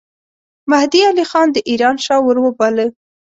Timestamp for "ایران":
1.69-1.95